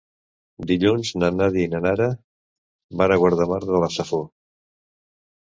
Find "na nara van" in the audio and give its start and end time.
1.73-3.15